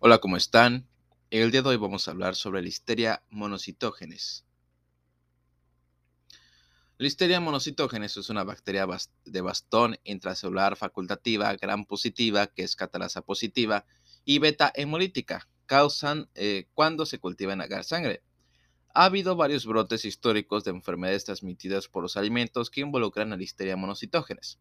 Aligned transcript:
Hola, 0.00 0.18
¿cómo 0.18 0.36
están? 0.36 0.86
El 1.28 1.50
día 1.50 1.62
de 1.62 1.70
hoy 1.70 1.76
vamos 1.76 2.06
a 2.06 2.12
hablar 2.12 2.36
sobre 2.36 2.62
Listeria 2.62 3.24
monocitógenes. 3.30 4.44
Listeria 6.98 7.40
monocitógenes 7.40 8.16
es 8.16 8.30
una 8.30 8.44
bacteria 8.44 8.86
de 9.24 9.40
bastón 9.40 9.98
intracelular 10.04 10.76
facultativa 10.76 11.52
gram 11.56 11.84
positiva, 11.84 12.46
que 12.46 12.62
es 12.62 12.76
catalasa 12.76 13.22
positiva, 13.22 13.86
y 14.24 14.38
beta 14.38 14.70
hemolítica. 14.72 15.48
Causan 15.66 16.30
eh, 16.36 16.68
cuando 16.74 17.04
se 17.04 17.18
cultiva 17.18 17.52
en 17.52 17.60
agar 17.60 17.82
sangre. 17.82 18.22
Ha 18.94 19.06
habido 19.06 19.34
varios 19.34 19.66
brotes 19.66 20.04
históricos 20.04 20.62
de 20.62 20.70
enfermedades 20.70 21.24
transmitidas 21.24 21.88
por 21.88 22.04
los 22.04 22.16
alimentos 22.16 22.70
que 22.70 22.82
involucran 22.82 23.32
a 23.32 23.36
Listeria 23.36 23.76
monocitógenes. 23.76 24.60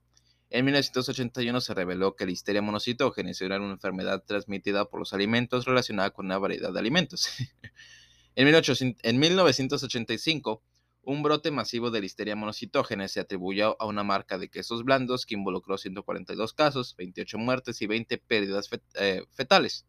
En 0.50 0.64
1981 0.64 1.60
se 1.60 1.74
reveló 1.74 2.16
que 2.16 2.26
la 2.26 2.32
histeria 2.32 2.62
monocitógenes 2.62 3.42
era 3.42 3.60
una 3.60 3.74
enfermedad 3.74 4.24
transmitida 4.26 4.86
por 4.86 5.02
los 5.02 5.12
alimentos 5.14 5.66
relacionada 5.66 6.12
con 6.12 6.26
una 6.28 6.38
variedad 6.38 6.72
de 6.72 6.80
alimentos. 6.80 7.28
en, 8.36 9.20
1985, 9.20 10.64
un 11.02 11.24
brote 11.24 11.52
masivo 11.52 11.92
de 11.92 12.00
listeria 12.00 12.38
monocitógenes 12.38 13.12
se 13.12 13.20
atribuyó 13.20 13.76
a 13.82 13.86
una 13.88 14.04
marca 14.04 14.38
de 14.38 14.50
quesos 14.50 14.86
blandos 14.86 15.26
que 15.26 15.36
involucró 15.36 15.78
142 15.78 16.54
casos, 16.54 16.96
28 16.98 17.38
muertes 17.38 17.82
y 17.82 17.88
20 17.88 18.18
pérdidas 18.18 18.70
eh, 18.96 19.24
fetales. 19.32 19.86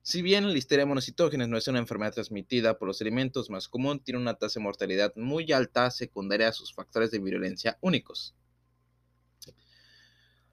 Si 0.00 0.22
bien 0.22 0.46
la 0.46 0.52
listeria 0.54 0.86
monocitógenes 0.86 1.48
no 1.48 1.58
es 1.58 1.68
una 1.68 1.80
enfermedad 1.80 2.14
transmitida 2.14 2.78
por 2.78 2.88
los 2.88 3.02
alimentos 3.02 3.50
más 3.50 3.68
común, 3.68 4.00
tiene 4.00 4.20
una 4.20 4.34
tasa 4.34 4.58
de 4.58 4.64
mortalidad 4.64 5.12
muy 5.16 5.52
alta 5.52 5.90
secundaria 5.90 6.48
a 6.48 6.52
sus 6.52 6.72
factores 6.72 7.10
de 7.10 7.18
virulencia 7.18 7.76
únicos. 7.82 8.34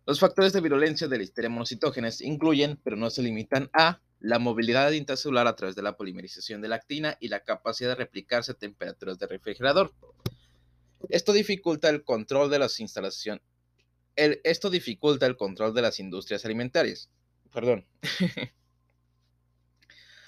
Los 0.06 0.20
factores 0.20 0.52
de 0.52 0.60
virulencia 0.60 1.08
de 1.08 1.18
la 1.18 1.50
monocitógenes 1.50 2.20
incluyen, 2.20 2.78
pero 2.84 2.98
no 2.98 3.10
se 3.10 3.24
limitan 3.24 3.70
a, 3.74 4.02
la 4.20 4.40
movilidad 4.40 4.92
intracelular 4.92 5.48
a 5.48 5.56
través 5.56 5.76
de 5.76 5.82
la 5.82 5.98
polimerización 5.98 6.62
de 6.62 6.70
la 6.70 6.76
actina 6.76 7.18
y 7.20 7.28
la 7.28 7.42
capacidad 7.42 7.90
de 7.90 7.96
replicarse 7.96 8.54
a 8.54 8.56
temperaturas 8.56 9.20
de 9.20 9.28
refrigerador. 9.28 9.94
Esto 11.10 11.34
dificulta 11.34 11.90
el 11.90 12.04
control 12.04 12.50
de 12.50 12.60
las 12.60 12.80
instalaciones. 12.80 13.44
esto 14.16 14.70
dificulta 14.70 15.26
el 15.26 15.36
control 15.36 15.74
de 15.74 15.82
las 15.82 16.00
industrias 16.00 16.46
alimentarias. 16.46 17.10
Perdón. 17.54 17.86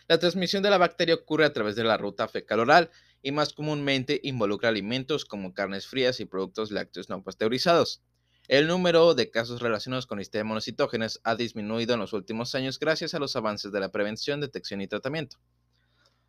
la 0.08 0.20
transmisión 0.20 0.64
de 0.64 0.70
la 0.70 0.78
bacteria 0.78 1.16
ocurre 1.16 1.46
a 1.46 1.54
través 1.54 1.76
de 1.76 1.84
la 1.84 1.98
ruta 1.98 2.28
fecal-oral 2.28 2.92
y 3.22 3.32
más 3.32 3.54
comúnmente 3.54 4.20
involucra 4.24 4.70
alimentos 4.70 5.26
como 5.26 5.54
carnes 5.54 5.88
frías 5.88 6.20
y 6.20 6.26
productos 6.26 6.72
lácteos 6.72 7.10
no 7.10 7.24
pasteurizados. 7.24 8.02
El 8.48 8.68
número 8.68 9.16
de 9.16 9.32
casos 9.32 9.60
relacionados 9.60 10.06
con 10.06 10.20
listeria 10.20 10.44
monocitógenes 10.44 11.20
ha 11.24 11.36
disminuido 11.36 11.96
en 11.96 12.00
los 12.00 12.14
últimos 12.14 12.54
años 12.54 12.78
gracias 12.78 13.16
a 13.16 13.20
los 13.20 13.36
avances 13.36 13.72
de 13.72 13.80
la 13.80 13.90
prevención, 13.90 14.40
detección 14.40 14.82
y 14.82 14.88
tratamiento. 14.88 15.38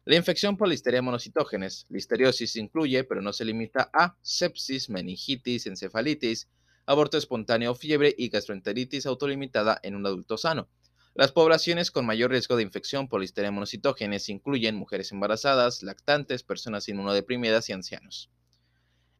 La 0.06 0.17
infección 0.17 0.56
por 0.56 0.69
listeria 0.69 1.03
monocitógenes, 1.03 1.84
listeriosis, 1.91 2.56
incluye, 2.56 3.05
pero 3.05 3.20
no 3.20 3.34
se 3.34 3.44
limita 3.44 3.91
a 3.92 4.17
sepsis, 4.22 4.89
meningitis, 4.89 5.67
encefalitis, 5.67 6.48
aborto 6.87 7.19
espontáneo, 7.19 7.75
fiebre 7.75 8.14
y 8.17 8.31
gastroenteritis 8.31 9.05
autolimitada 9.05 9.78
en 9.83 9.94
un 9.94 10.06
adulto 10.06 10.39
sano. 10.39 10.70
Las 11.14 11.33
poblaciones 11.33 11.91
con 11.91 12.06
mayor 12.06 12.31
riesgo 12.31 12.56
de 12.56 12.62
infección 12.62 13.09
por 13.09 13.20
listeria 13.20 13.50
monocitógenes 13.50 14.31
incluyen 14.31 14.77
mujeres 14.77 15.12
embarazadas, 15.12 15.83
lactantes, 15.83 16.42
personas 16.42 16.89
inmunodeprimidas 16.89 17.69
y 17.69 17.72
ancianos. 17.75 18.31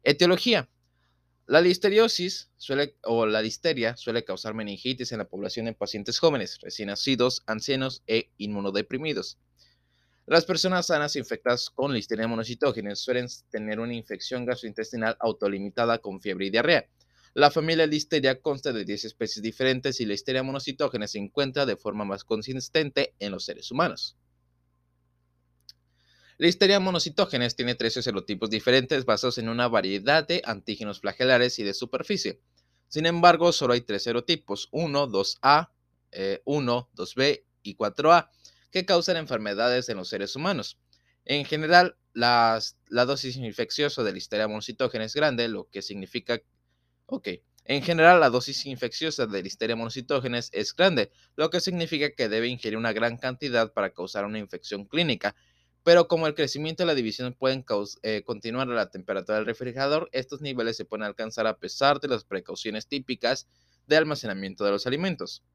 Etiología. 0.03 0.67
La 1.47 1.61
listeriosis 1.61 2.51
suele, 2.57 2.97
o 3.03 3.25
la 3.25 3.41
listeria 3.41 3.95
suele 3.95 4.25
causar 4.25 4.53
meningitis 4.53 5.13
en 5.13 5.19
la 5.19 5.29
población 5.29 5.69
en 5.69 5.75
pacientes 5.75 6.19
jóvenes, 6.19 6.59
recién 6.61 6.87
nacidos, 6.87 7.41
ancianos 7.45 8.03
e 8.05 8.31
inmunodeprimidos. 8.35 9.37
Las 10.25 10.43
personas 10.43 10.87
sanas 10.87 11.15
infectadas 11.15 11.69
con 11.69 11.93
listeria 11.93 12.27
monocitógenes 12.27 12.99
suelen 12.99 13.27
tener 13.49 13.79
una 13.79 13.93
infección 13.93 14.45
gastrointestinal 14.45 15.15
autolimitada 15.21 15.99
con 15.99 16.19
fiebre 16.19 16.47
y 16.47 16.49
diarrea. 16.49 16.89
La 17.33 17.49
familia 17.49 17.87
Listeria 17.87 18.41
consta 18.41 18.73
de 18.73 18.83
10 18.83 19.05
especies 19.05 19.41
diferentes 19.41 20.01
y 20.01 20.05
la 20.05 20.11
listeria 20.11 20.43
monocitógenes 20.43 21.11
se 21.11 21.19
encuentra 21.19 21.65
de 21.65 21.77
forma 21.77 22.03
más 22.03 22.25
consistente 22.25 23.15
en 23.19 23.31
los 23.31 23.45
seres 23.45 23.71
humanos. 23.71 24.17
La 26.39 26.47
histeria 26.47 26.79
monocitógenes 26.79 27.55
tiene 27.55 27.73
tres 27.73 27.93
serotipos 27.93 28.51
diferentes 28.51 29.05
basados 29.05 29.39
en 29.39 29.49
una 29.49 29.67
variedad 29.67 30.27
de 30.27 30.43
antígenos 30.45 30.99
flagelares 30.99 31.57
y 31.57 31.63
de 31.63 31.73
superficie. 31.73 32.39
Sin 32.87 33.07
embargo, 33.07 33.51
solo 33.51 33.73
hay 33.73 33.81
tres 33.81 34.03
serotipos, 34.03 34.69
1, 34.71 35.07
2A, 35.07 35.69
1, 36.45 36.89
2B 36.95 37.43
y 37.63 37.75
4A, 37.75 38.29
que 38.69 38.85
causan 38.85 39.17
enfermedades 39.17 39.89
en 39.89 39.97
los 39.97 40.09
seres 40.09 40.35
humanos. 40.35 40.77
En 41.25 41.43
general, 41.43 41.97
la 42.13 42.61
dosis 42.89 43.35
infecciosa 43.37 44.03
de 44.03 44.11
la 44.11 44.17
histeria 44.19 44.47
monocitógena 44.47 45.05
es 45.05 45.15
grande, 45.15 45.47
lo 45.47 45.67
que 45.71 45.81
significa... 45.81 46.39
Ok. 47.07 47.29
En 47.65 47.81
general, 47.81 48.19
la 48.19 48.29
dosis 48.29 48.65
infecciosa 48.67 49.25
de 49.25 49.41
listeria 49.41 49.75
monocitógenes 49.75 50.51
es 50.53 50.73
grande, 50.73 51.11
lo 51.35 51.49
que 51.49 51.59
significa 51.59 52.11
que 52.11 52.29
debe 52.29 52.47
ingerir 52.47 52.77
una 52.77 52.93
gran 52.93 53.17
cantidad 53.17 53.73
para 53.73 53.89
causar 53.89 54.23
una 54.23 54.39
infección 54.39 54.85
clínica, 54.85 55.35
pero 55.87 56.09
como 56.09 56.27
el 56.27 56.35
crecimiento 56.35 56.83
y 56.83 56.85
la 56.85 56.95
división 56.95 57.33
pueden 57.33 57.63
eh, 58.03 58.21
continuar 58.25 58.69
a 58.69 58.73
la 58.73 58.89
temperatura 58.89 59.37
del 59.37 59.45
refrigerador, 59.45 60.09
estos 60.11 60.41
niveles 60.41 60.75
se 60.75 60.83
pueden 60.83 61.05
alcanzar 61.05 61.47
a 61.47 61.59
pesar 61.59 62.01
de 62.01 62.09
las 62.09 62.25
precauciones 62.25 62.87
típicas 62.87 63.47
de 63.87 63.95
almacenamiento 63.95 64.65
de 64.65 64.71
los 64.71 64.85
alimentos. 64.85 65.45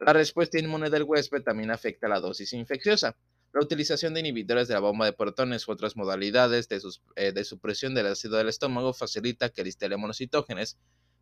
La 0.00 0.14
respuesta 0.14 0.58
inmune 0.58 0.88
del 0.88 1.02
huésped 1.02 1.42
también 1.42 1.70
afecta 1.70 2.08
la 2.08 2.20
dosis 2.20 2.54
infecciosa. 2.54 3.18
La 3.52 3.60
utilización 3.60 4.14
de 4.14 4.20
inhibidores 4.20 4.68
de 4.68 4.74
la 4.74 4.80
bomba 4.80 5.04
de 5.04 5.12
protones 5.12 5.68
u 5.68 5.72
otras 5.72 5.96
modalidades 5.96 6.66
de, 6.70 6.80
eh, 7.16 7.32
de 7.32 7.44
supresión 7.44 7.94
del 7.94 8.06
ácido 8.06 8.38
del 8.38 8.48
estómago 8.48 8.94
facilita 8.94 9.50
que 9.50 9.60
el 9.60 9.66
listeria 9.66 9.98
monocitógenes 9.98 10.78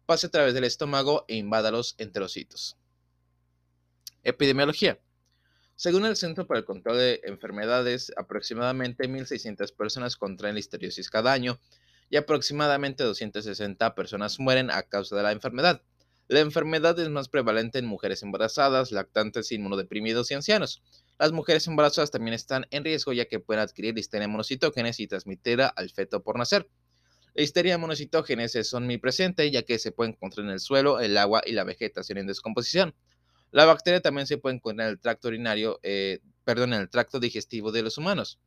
pase 0.06 0.28
a 0.28 0.30
través 0.30 0.54
del 0.54 0.62
estómago 0.62 1.24
e 1.26 1.34
invada 1.34 1.72
los 1.72 1.96
enterocitos. 1.98 2.76
Epidemiología. 4.22 5.00
Según 5.82 6.04
el 6.04 6.14
Centro 6.14 6.46
para 6.46 6.60
el 6.60 6.64
Control 6.64 6.96
de 6.96 7.20
Enfermedades, 7.24 8.12
aproximadamente 8.16 9.08
1.600 9.08 9.74
personas 9.74 10.14
contraen 10.14 10.54
listeriosis 10.54 11.10
cada 11.10 11.32
año 11.32 11.58
y 12.08 12.16
aproximadamente 12.18 13.02
260 13.02 13.92
personas 13.96 14.38
mueren 14.38 14.70
a 14.70 14.84
causa 14.84 15.16
de 15.16 15.24
la 15.24 15.32
enfermedad. 15.32 15.82
La 16.28 16.38
enfermedad 16.38 16.96
es 17.00 17.08
más 17.08 17.28
prevalente 17.28 17.80
en 17.80 17.86
mujeres 17.86 18.22
embarazadas, 18.22 18.92
lactantes, 18.92 19.50
inmunodeprimidos 19.50 20.30
y 20.30 20.34
ancianos. 20.34 20.84
Las 21.18 21.32
mujeres 21.32 21.66
embarazadas 21.66 22.12
también 22.12 22.34
están 22.34 22.64
en 22.70 22.84
riesgo 22.84 23.12
ya 23.12 23.24
que 23.24 23.40
pueden 23.40 23.60
adquirir 23.60 23.96
listeria 23.96 24.28
monocitógenes 24.28 25.00
y 25.00 25.08
transmitirla 25.08 25.66
al 25.66 25.90
feto 25.90 26.22
por 26.22 26.38
nacer. 26.38 26.70
La 27.34 27.42
histeria 27.42 27.76
monocitógenes 27.76 28.54
es 28.54 28.72
omnipresente 28.72 29.50
ya 29.50 29.62
que 29.62 29.80
se 29.80 29.90
puede 29.90 30.10
encontrar 30.10 30.46
en 30.46 30.52
el 30.52 30.60
suelo, 30.60 31.00
el 31.00 31.18
agua 31.18 31.42
y 31.44 31.50
la 31.50 31.64
vegetación 31.64 32.18
en 32.18 32.28
descomposición. 32.28 32.94
La 33.52 33.66
bacteria 33.66 34.00
también 34.00 34.26
se 34.26 34.38
puede 34.38 34.56
encontrar 34.56 34.88
en 34.88 34.92
el 34.92 34.98
tracto 34.98 35.28
urinario, 35.28 35.78
eh, 35.82 36.20
perdón, 36.42 36.72
en 36.72 36.80
el 36.80 36.88
tracto 36.88 37.20
digestivo 37.20 37.70
de 37.70 37.82
los 37.82 37.98
humanos. 37.98 38.40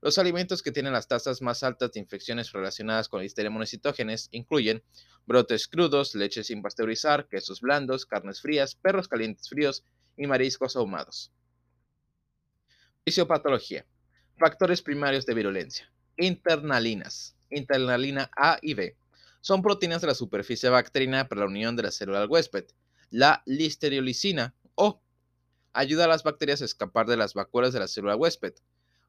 Los 0.00 0.18
alimentos 0.18 0.62
que 0.62 0.70
tienen 0.70 0.92
las 0.92 1.08
tasas 1.08 1.42
más 1.42 1.64
altas 1.64 1.92
de 1.92 2.00
infecciones 2.00 2.52
relacionadas 2.52 3.08
con 3.08 3.22
listeria 3.22 3.50
monocitógenes 3.50 4.28
incluyen 4.30 4.82
brotes 5.26 5.66
crudos, 5.66 6.14
leche 6.14 6.44
sin 6.44 6.62
pasteurizar, 6.62 7.26
quesos 7.28 7.60
blandos, 7.60 8.06
carnes 8.06 8.40
frías, 8.40 8.76
perros 8.76 9.08
calientes 9.08 9.48
fríos 9.48 9.84
y 10.16 10.28
mariscos 10.28 10.76
ahumados. 10.76 11.32
Fisiopatología. 13.04 13.84
Factores 14.38 14.80
primarios 14.80 15.26
de 15.26 15.34
virulencia. 15.34 15.92
Internalinas. 16.16 17.34
Internalina 17.50 18.30
A 18.36 18.58
y 18.62 18.74
B. 18.74 18.96
Son 19.40 19.60
proteínas 19.60 20.02
de 20.02 20.06
la 20.06 20.14
superficie 20.14 20.68
bacteriana 20.68 21.26
para 21.26 21.40
la 21.40 21.48
unión 21.48 21.74
de 21.74 21.82
la 21.82 21.90
célula 21.90 22.22
al 22.22 22.30
huésped. 22.30 22.66
La 23.12 23.42
listeriolicina 23.44 24.54
o 24.74 25.02
ayuda 25.74 26.06
a 26.06 26.08
las 26.08 26.22
bacterias 26.22 26.62
a 26.62 26.64
escapar 26.64 27.06
de 27.06 27.18
las 27.18 27.34
vacuolas 27.34 27.74
de 27.74 27.78
la 27.78 27.86
célula 27.86 28.16
huésped. 28.16 28.54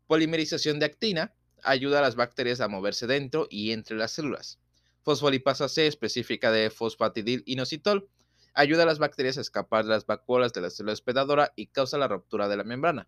Polimerización 0.07 0.77
de 0.77 0.87
actina 0.87 1.33
ayuda 1.63 1.99
a 1.99 2.01
las 2.01 2.17
bacterias 2.17 2.59
a 2.59 2.67
moverse 2.67 3.07
dentro 3.07 3.47
y 3.49 3.71
entre 3.71 3.95
las 3.95 4.11
células. 4.11 4.59
Fosfolipasa 5.03 5.69
C, 5.69 5.87
específica 5.87 6.51
de 6.51 6.69
fosfatidil 6.69 7.43
inositol, 7.45 8.09
ayuda 8.53 8.83
a 8.83 8.87
las 8.87 8.99
bacterias 8.99 9.37
a 9.37 9.41
escapar 9.41 9.85
de 9.85 9.91
las 9.91 10.05
vacuolas 10.05 10.51
de 10.51 10.59
la 10.59 10.69
célula 10.69 10.91
hospedadora 10.91 11.53
y 11.55 11.67
causa 11.67 11.97
la 11.97 12.09
ruptura 12.09 12.49
de 12.49 12.57
la 12.57 12.65
membrana. 12.65 13.07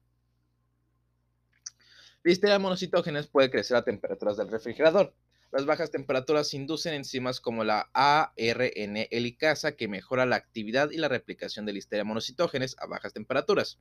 Listeria 2.23 2.57
monocitógenes 2.57 3.27
puede 3.27 3.51
crecer 3.51 3.75
a 3.75 3.83
temperaturas 3.83 4.37
del 4.37 4.47
refrigerador. 4.47 5.13
Las 5.51 5.65
bajas 5.65 5.91
temperaturas 5.91 6.53
inducen 6.53 6.93
enzimas 6.93 7.39
como 7.39 7.63
la 7.63 7.89
ARN 7.93 9.07
helicasa 9.09 9.75
que 9.75 9.87
mejora 9.87 10.25
la 10.25 10.35
actividad 10.35 10.91
y 10.91 10.97
la 10.97 11.07
replicación 11.07 11.65
de 11.65 11.73
listeria 11.73 12.03
monocitógenes 12.03 12.75
a 12.79 12.87
bajas 12.87 13.13
temperaturas. 13.13 13.79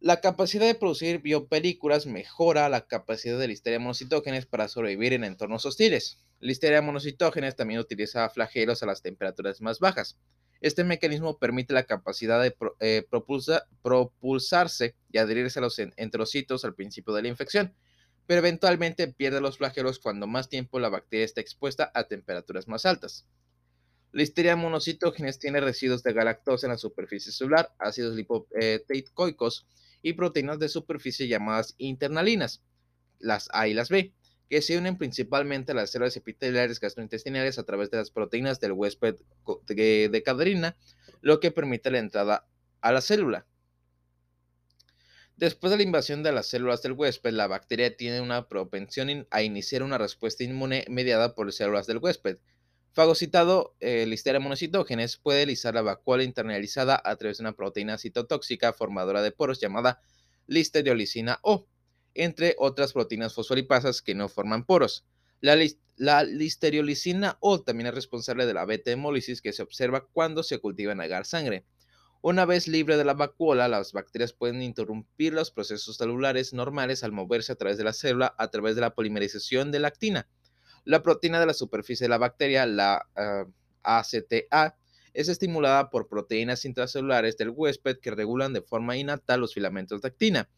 La 0.00 0.20
capacidad 0.20 0.66
de 0.66 0.74
producir 0.74 1.22
biopelículas 1.22 2.04
mejora 2.06 2.68
la 2.68 2.86
capacidad 2.86 3.38
de 3.38 3.48
listeria 3.48 3.78
monocitógenes 3.78 4.44
para 4.44 4.68
sobrevivir 4.68 5.14
en 5.14 5.24
entornos 5.24 5.64
hostiles. 5.64 6.18
Listeria 6.40 6.82
monocitógenes 6.82 7.56
también 7.56 7.80
utiliza 7.80 8.28
flagelos 8.28 8.82
a 8.82 8.86
las 8.86 9.00
temperaturas 9.00 9.62
más 9.62 9.78
bajas. 9.78 10.18
Este 10.60 10.84
mecanismo 10.84 11.38
permite 11.38 11.72
la 11.74 11.84
capacidad 11.84 12.42
de 12.42 12.54
eh, 12.80 13.06
propulsarse 13.82 14.94
y 15.10 15.18
adherirse 15.18 15.58
a 15.58 15.62
los 15.62 15.78
enterocitos 15.78 16.64
al 16.64 16.74
principio 16.74 17.14
de 17.14 17.22
la 17.22 17.28
infección, 17.28 17.74
pero 18.26 18.38
eventualmente 18.38 19.08
pierde 19.08 19.40
los 19.40 19.58
flagelos 19.58 19.98
cuando 19.98 20.26
más 20.26 20.48
tiempo 20.48 20.78
la 20.78 20.88
bacteria 20.88 21.24
está 21.24 21.40
expuesta 21.40 21.90
a 21.94 22.04
temperaturas 22.04 22.68
más 22.68 22.86
altas. 22.86 23.26
Listeria 24.12 24.54
monocitógenes 24.54 25.38
tiene 25.38 25.60
residuos 25.60 26.02
de 26.02 26.12
galactosa 26.12 26.66
en 26.66 26.72
la 26.72 26.78
superficie 26.78 27.32
celular, 27.32 27.74
ácidos 27.78 28.14
lipoteicoicos 28.14 29.66
y 30.02 30.12
proteínas 30.12 30.58
de 30.58 30.68
superficie 30.68 31.26
llamadas 31.26 31.74
internalinas, 31.78 32.62
las 33.18 33.48
A 33.52 33.66
y 33.66 33.74
las 33.74 33.88
B, 33.88 34.14
que 34.48 34.62
se 34.62 34.78
unen 34.78 34.98
principalmente 34.98 35.72
a 35.72 35.74
las 35.74 35.90
células 35.90 36.16
epiteliales 36.16 36.78
gastrointestinales 36.78 37.58
a 37.58 37.64
través 37.64 37.90
de 37.90 37.96
las 37.96 38.10
proteínas 38.10 38.60
del 38.60 38.72
huésped 38.72 39.16
de 39.66 40.22
cadrina, 40.24 40.76
lo 41.20 41.40
que 41.40 41.50
permite 41.50 41.90
la 41.90 41.98
entrada 41.98 42.46
a 42.80 42.92
la 42.92 43.00
célula. 43.00 43.46
Después 45.36 45.72
de 45.72 45.76
la 45.76 45.82
invasión 45.82 46.22
de 46.22 46.30
las 46.30 46.46
células 46.46 46.82
del 46.82 46.92
huésped, 46.92 47.32
la 47.32 47.48
bacteria 47.48 47.96
tiene 47.96 48.20
una 48.20 48.48
propensión 48.48 49.26
a 49.30 49.42
iniciar 49.42 49.82
una 49.82 49.98
respuesta 49.98 50.44
inmune 50.44 50.84
mediada 50.88 51.34
por 51.34 51.46
las 51.46 51.56
células 51.56 51.88
del 51.88 51.98
huésped. 51.98 52.38
Fagocitado, 52.92 53.74
Listeria 53.80 54.38
monocitógenes 54.38 55.16
puede 55.16 55.46
lisar 55.46 55.74
la 55.74 55.82
vacuola 55.82 56.22
internalizada 56.22 57.02
a 57.04 57.16
través 57.16 57.38
de 57.38 57.42
una 57.42 57.56
proteína 57.56 57.98
citotóxica 57.98 58.72
formadora 58.72 59.20
de 59.22 59.32
poros 59.32 59.60
llamada 59.60 60.00
listeriolicina 60.46 61.40
O 61.42 61.66
entre 62.14 62.54
otras 62.58 62.92
proteínas 62.92 63.34
fosfolipasas 63.34 64.02
que 64.02 64.14
no 64.14 64.28
forman 64.28 64.64
poros. 64.64 65.04
La, 65.40 66.22
listeriolicina 66.22 67.36
O 67.40 67.60
también 67.60 67.88
es 67.88 67.94
responsable 67.94 68.46
de 68.46 68.54
la 68.54 68.64
beta-hemólisis 68.64 69.42
que 69.42 69.52
se 69.52 69.62
observa 69.62 70.06
cuando 70.06 70.44
se 70.44 70.58
cultiva 70.58 70.92
en 70.92 71.00
agar 71.00 71.26
sangre. 71.26 71.64
Una 72.26 72.46
vez 72.46 72.68
libre 72.68 72.96
de 72.96 73.04
la 73.04 73.12
vacuola, 73.12 73.68
las 73.68 73.92
bacterias 73.92 74.32
pueden 74.32 74.62
interrumpir 74.62 75.34
los 75.34 75.50
procesos 75.50 75.98
celulares 75.98 76.54
normales 76.54 77.04
al 77.04 77.12
moverse 77.12 77.52
a 77.52 77.56
través 77.56 77.76
de 77.76 77.84
la 77.84 77.92
célula 77.92 78.34
a 78.38 78.48
través 78.48 78.76
de 78.76 78.80
la 78.80 78.94
polimerización 78.94 79.70
de 79.70 79.78
lactina. 79.78 80.26
La 80.86 81.02
proteína 81.02 81.38
de 81.38 81.44
la 81.44 81.52
superficie 81.52 82.06
de 82.06 82.08
la 82.08 82.16
bacteria, 82.16 82.64
la 82.64 83.06
ACTA, 83.82 84.36
ah, 84.50 84.74
es 85.12 85.28
estimulada 85.28 85.90
por 85.90 86.08
proteínas 86.08 86.64
intracelulares 86.64 87.36
del 87.36 87.50
huésped 87.50 87.98
que 87.98 88.10
regulan 88.10 88.54
de 88.54 88.62
forma 88.62 88.96
innata 88.96 89.36
los 89.36 89.52
filamentos 89.52 90.00
de 90.00 90.08
actina. 90.08 90.48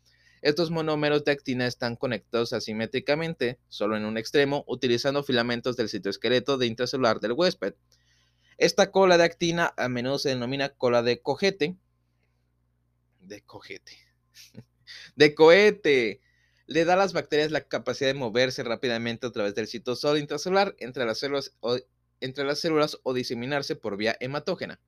Estos 0.43 0.71
monómeros 0.71 1.25
de 1.25 1.33
actina 1.33 1.67
están 1.67 1.97
conectados 1.97 2.53
asimétricamente, 2.53 3.59
solo 3.67 3.97
en 3.97 4.05
un 4.05 4.19
extremo, 4.19 4.63
utilizando 4.69 5.25
filamentos 5.25 5.77
del 5.77 5.89
citoesqueleto 5.89 6.59
de 6.59 6.67
intracelular 6.69 7.19
del 7.19 7.33
huésped. 7.33 7.75
Esta 8.59 8.91
cola 8.91 9.19
de 9.19 9.25
actina 9.25 9.75
a 9.77 9.89
menudo 9.89 10.19
se 10.19 10.31
denomina 10.31 10.71
cola 10.71 11.03
de 11.03 11.21
cojete. 11.21 11.77
De 13.21 13.43
cojete. 13.43 13.99
de 15.17 15.35
cohete. 15.35 16.21
Le 16.67 16.85
da 16.85 16.95
a 16.95 16.97
las 16.97 17.13
bacterias 17.13 17.51
la 17.51 17.69
capacidad 17.69 18.09
de 18.09 18.15
moverse 18.15 18.63
rápidamente 18.63 19.27
a 19.27 19.31
través 19.31 19.55
del 19.55 19.69
citosol 19.69 20.19
intracelular 20.19 20.75
entre 20.79 21.05
las 21.05 21.19
células 21.19 21.55
o, 21.61 21.77
entre 22.21 22.45
las 22.45 22.61
células 22.61 22.99
o 23.03 23.13
diseminarse 23.13 23.77
por 23.77 23.97
vía 23.97 24.17
hematógena. 24.21 24.81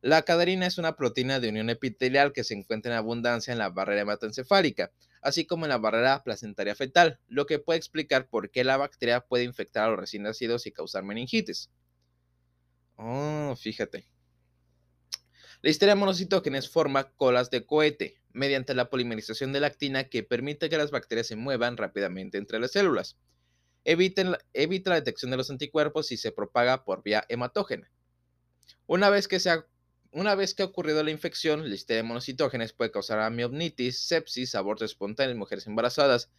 La 0.00 0.22
caderina 0.22 0.66
es 0.66 0.76
una 0.76 0.96
proteína 0.96 1.40
de 1.40 1.48
unión 1.48 1.70
epitelial 1.70 2.32
que 2.32 2.44
se 2.44 2.54
encuentra 2.54 2.92
en 2.92 2.98
abundancia 2.98 3.52
en 3.52 3.58
la 3.58 3.70
barrera 3.70 4.02
hematoencefálica, 4.02 4.92
así 5.22 5.46
como 5.46 5.64
en 5.64 5.70
la 5.70 5.78
barrera 5.78 6.22
placentaria 6.22 6.74
fetal, 6.74 7.20
lo 7.28 7.46
que 7.46 7.58
puede 7.58 7.78
explicar 7.78 8.28
por 8.28 8.50
qué 8.50 8.64
la 8.64 8.76
bacteria 8.76 9.20
puede 9.20 9.44
infectar 9.44 9.84
a 9.84 9.90
los 9.90 10.00
recién 10.00 10.24
nacidos 10.24 10.66
y 10.66 10.72
causar 10.72 11.04
meningitis. 11.04 11.70
Oh, 12.96 13.54
fíjate. 13.56 14.06
La 15.62 15.70
histeria 15.70 15.94
monocitógenes 15.94 16.68
forma 16.68 17.10
colas 17.12 17.50
de 17.50 17.64
cohete 17.64 18.20
mediante 18.32 18.74
la 18.74 18.90
polimerización 18.90 19.52
de 19.52 19.60
la 19.60 19.68
actina 19.68 20.04
que 20.04 20.22
permite 20.22 20.68
que 20.68 20.76
las 20.76 20.90
bacterias 20.90 21.26
se 21.28 21.36
muevan 21.36 21.76
rápidamente 21.76 22.36
entre 22.36 22.58
las 22.58 22.72
células. 22.72 23.16
evita 23.84 24.24
la 24.90 24.94
detección 24.96 25.30
de 25.30 25.36
los 25.36 25.50
anticuerpos 25.50 26.12
y 26.12 26.16
se 26.16 26.32
propaga 26.32 26.84
por 26.84 27.02
vía 27.02 27.24
hematógena. 27.28 27.90
Una 28.86 29.08
vez 29.08 29.26
que 29.28 29.40
se 29.40 29.50
ha 29.50 29.64
ocurrido 30.64 31.02
la 31.02 31.10
infección, 31.10 31.68
la 31.68 31.74
histeria 31.74 32.02
monocitógenes 32.02 32.72
puede 32.72 32.90
causar 32.90 33.20
amiobnitis, 33.20 34.06
sepsis, 34.06 34.54
aborto 34.54 34.84
espontáneo 34.84 35.32
en 35.32 35.38
mujeres 35.38 35.66
embarazadas, 35.66 36.30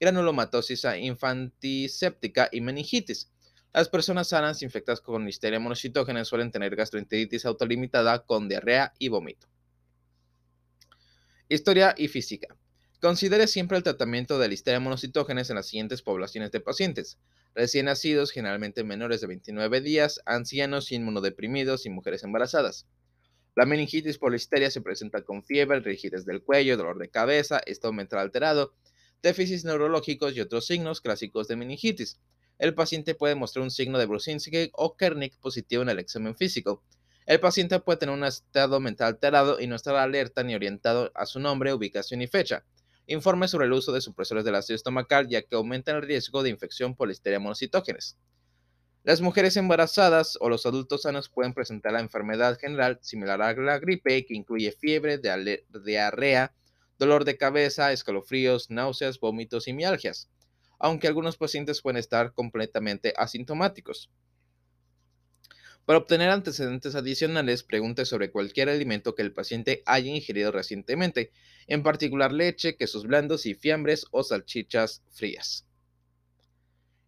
granulomatosis 0.00 0.84
infantiséptica 0.98 2.48
y 2.50 2.60
meningitis. 2.60 3.30
Las 3.74 3.88
personas 3.88 4.28
sanas 4.28 4.62
infectadas 4.62 5.00
con 5.00 5.26
histeria 5.26 5.58
monocitógenes 5.58 6.28
suelen 6.28 6.50
tener 6.50 6.76
gastroenteritis 6.76 7.46
autolimitada 7.46 8.24
con 8.26 8.46
diarrea 8.46 8.92
y 8.98 9.08
vómito. 9.08 9.48
Historia 11.48 11.94
y 11.96 12.08
física. 12.08 12.54
Considere 13.00 13.46
siempre 13.46 13.78
el 13.78 13.82
tratamiento 13.82 14.38
de 14.38 14.48
listeria 14.48 14.78
monocitógenes 14.78 15.48
en 15.48 15.56
las 15.56 15.66
siguientes 15.66 16.02
poblaciones 16.02 16.52
de 16.52 16.60
pacientes. 16.60 17.18
Recién 17.54 17.86
nacidos, 17.86 18.30
generalmente 18.30 18.84
menores 18.84 19.22
de 19.22 19.26
29 19.26 19.80
días, 19.80 20.20
ancianos 20.26 20.92
inmunodeprimidos 20.92 21.86
y 21.86 21.90
mujeres 21.90 22.24
embarazadas. 22.24 22.86
La 23.54 23.64
meningitis 23.64 24.18
por 24.18 24.32
listeria 24.32 24.70
se 24.70 24.82
presenta 24.82 25.22
con 25.22 25.44
fiebre, 25.44 25.80
rigidez 25.80 26.26
del 26.26 26.42
cuello, 26.42 26.76
dolor 26.76 26.98
de 26.98 27.08
cabeza, 27.08 27.60
estado 27.66 27.92
mental 27.92 28.20
alterado, 28.20 28.74
déficits 29.22 29.64
neurológicos 29.64 30.36
y 30.36 30.40
otros 30.40 30.66
signos 30.66 31.00
clásicos 31.00 31.48
de 31.48 31.56
meningitis. 31.56 32.20
El 32.62 32.74
paciente 32.74 33.16
puede 33.16 33.34
mostrar 33.34 33.64
un 33.64 33.72
signo 33.72 33.98
de 33.98 34.06
Brusinski 34.06 34.70
o 34.74 34.96
Kernick 34.96 35.36
positivo 35.40 35.82
en 35.82 35.88
el 35.88 35.98
examen 35.98 36.36
físico. 36.36 36.84
El 37.26 37.40
paciente 37.40 37.80
puede 37.80 37.98
tener 37.98 38.14
un 38.14 38.22
estado 38.22 38.78
mental 38.78 39.08
alterado 39.08 39.60
y 39.60 39.66
no 39.66 39.74
estar 39.74 39.96
alerta 39.96 40.44
ni 40.44 40.54
orientado 40.54 41.10
a 41.16 41.26
su 41.26 41.40
nombre, 41.40 41.74
ubicación 41.74 42.22
y 42.22 42.28
fecha. 42.28 42.64
Informe 43.08 43.48
sobre 43.48 43.66
el 43.66 43.72
uso 43.72 43.90
de 43.90 44.00
supresores 44.00 44.44
del 44.44 44.54
ácido 44.54 44.76
estomacal 44.76 45.26
ya 45.26 45.42
que 45.42 45.56
aumentan 45.56 45.96
el 45.96 46.02
riesgo 46.02 46.44
de 46.44 46.50
infección 46.50 46.94
por 46.94 47.08
listeria 47.08 47.40
monocitógenes. 47.40 48.16
Las 49.02 49.20
mujeres 49.20 49.56
embarazadas 49.56 50.38
o 50.40 50.48
los 50.48 50.64
adultos 50.64 51.02
sanos 51.02 51.28
pueden 51.28 51.54
presentar 51.54 51.94
la 51.94 52.00
enfermedad 52.00 52.56
general 52.60 53.00
similar 53.02 53.42
a 53.42 53.54
la 53.54 53.78
gripe, 53.80 54.24
que 54.24 54.34
incluye 54.34 54.70
fiebre, 54.70 55.18
diarrea, 55.18 56.54
dolor 56.96 57.24
de 57.24 57.36
cabeza, 57.36 57.90
escalofríos, 57.90 58.70
náuseas, 58.70 59.18
vómitos 59.18 59.66
y 59.66 59.72
mialgias, 59.72 60.30
aunque 60.82 61.06
algunos 61.06 61.36
pacientes 61.36 61.80
pueden 61.80 61.96
estar 61.96 62.32
completamente 62.34 63.14
asintomáticos. 63.16 64.10
Para 65.86 66.00
obtener 66.00 66.28
antecedentes 66.30 66.96
adicionales, 66.96 67.62
pregunte 67.62 68.04
sobre 68.04 68.32
cualquier 68.32 68.68
alimento 68.68 69.14
que 69.14 69.22
el 69.22 69.32
paciente 69.32 69.84
haya 69.86 70.10
ingerido 70.10 70.50
recientemente, 70.50 71.30
en 71.68 71.84
particular 71.84 72.32
leche, 72.32 72.76
quesos 72.76 73.04
blandos 73.04 73.46
y 73.46 73.54
fiambres 73.54 74.06
o 74.10 74.24
salchichas 74.24 75.02
frías. 75.10 75.66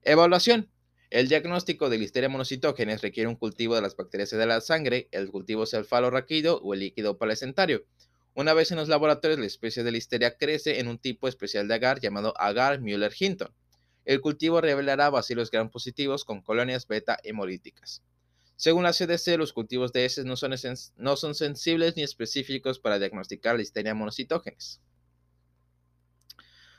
Evaluación. 0.03 0.71
El 1.11 1.29
diagnóstico 1.29 1.91
de 1.91 1.99
listeria 1.99 2.29
monocitógenes 2.29 3.03
requiere 3.03 3.29
un 3.29 3.37
cultivo 3.37 3.75
de 3.75 3.83
las 3.83 3.97
bacterias 3.97 4.31
de 4.31 4.47
la 4.47 4.61
sangre, 4.61 5.09
el 5.11 5.31
cultivo 5.31 5.67
cefalorraquídeo 5.67 6.59
o 6.59 6.75
el 6.75 6.81
líquido 6.81 7.19
placentario. 7.19 7.87
Una 8.35 8.55
vez 8.55 8.71
en 8.71 8.77
los 8.79 8.89
laboratorios, 8.89 9.39
la 9.39 9.47
especie 9.47 9.83
de 9.83 9.93
listeria 9.93 10.37
crece 10.37 10.79
en 10.79 10.87
un 10.89 10.99
tipo 10.99 11.27
especial 11.27 11.67
de 11.67 11.75
agar 11.75 12.01
llamado 12.01 12.35
agar 12.37 12.81
Müller-Hinton. 12.81 13.53
El 14.05 14.21
cultivo 14.21 14.61
revelará 14.61 15.11
bacilos 15.11 15.51
gram 15.51 15.71
positivos 15.71 16.25
con 16.25 16.43
colonias 16.43 16.87
beta 16.87 17.19
hemolíticas. 17.23 18.03
Según 18.57 18.85
la 18.85 18.93
CDC, 18.93 19.37
los 19.39 19.53
cultivos 19.53 19.93
de 19.93 20.05
S 20.05 20.23
no 20.25 20.37
son, 20.37 20.55
no 20.97 21.17
son 21.17 21.35
sensibles 21.35 21.97
ni 21.97 22.03
específicos 22.03 22.79
para 22.79 22.99
diagnosticar 22.99 23.57
listeria 23.57 23.95
monocitógenes. 23.95 24.81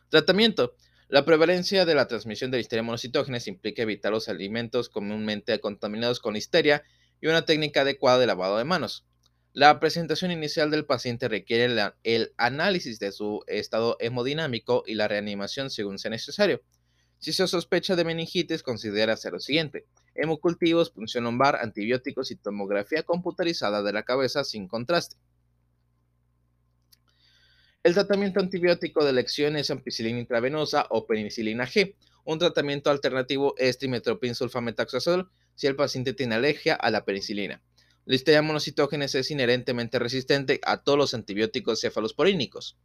Tratamiento. 0.10 0.76
La 1.08 1.26
prevalencia 1.26 1.86
de 1.86 1.94
la 1.94 2.08
transmisión 2.08 2.50
de 2.50 2.58
listeria 2.58 2.82
monocitógenes 2.82 3.48
implica 3.48 3.84
evitar 3.84 4.12
los 4.12 4.30
alimentos 4.30 4.90
comúnmente 4.90 5.60
contaminados 5.60 6.20
con 6.20 6.34
listeria 6.34 6.84
y 7.22 7.28
una 7.28 7.46
técnica 7.46 7.82
adecuada 7.82 8.20
de 8.20 8.28
lavado 8.28 8.58
de 8.58 8.64
manos. 8.64 9.06
La 9.54 9.80
presentación 9.80 10.32
inicial 10.32 10.72
del 10.72 10.86
paciente 10.86 11.28
requiere 11.28 11.92
el 12.04 12.34
análisis 12.38 13.00
de 13.00 13.12
su 13.12 13.44
estado 13.48 13.98
hemodinámico 14.00 14.84
y 14.86 14.96
la 14.96 15.08
reanimación 15.08 15.70
según 15.70 16.00
sea 16.00 16.12
necesario. 16.12 16.62
Si 17.26 17.34
se 17.34 17.48
sospecha 17.48 17.96
de 17.96 18.06
meningitis, 18.06 18.62
considera 18.62 19.14
hacer 19.14 19.34
lo 19.34 19.40
siguiente: 19.40 19.88
hemocultivos, 20.14 20.92
punción 20.92 21.24
lumbar, 21.24 21.56
antibióticos 21.56 22.30
y 22.30 22.36
tomografía 22.36 23.02
computarizada 23.02 23.82
de 23.82 23.92
la 23.94 24.04
cabeza 24.04 24.44
sin 24.44 24.68
contraste. 24.68 25.16
El 27.82 27.96
tratamiento 27.96 28.40
antibiótico 28.40 29.04
de 29.04 29.10
elección 29.10 29.56
es 29.56 29.72
ampicilina 29.72 30.20
intravenosa 30.20 30.86
o 30.92 31.08
penicilina 31.08 31.66
G. 31.66 31.96
Un 32.26 32.38
tratamiento 32.38 32.92
alternativo 32.92 33.56
es 33.58 33.80
trimetopin 33.80 34.36
sulfametaxazol 34.36 35.32
si 35.56 35.66
el 35.66 35.76
paciente 35.76 36.14
tiene 36.14 36.36
alergia 36.36 36.76
a 36.76 36.92
la 36.92 37.06
penicilina. 37.06 37.64
La 38.06 38.42
monocitógenes 38.44 39.16
es 39.16 39.32
inherentemente 39.32 39.98
resistente 39.98 40.62
a 40.64 40.84
todos 40.84 41.00
los 41.00 41.16
antibióticos 41.16 41.82
cefalosporínicos. 41.82 42.78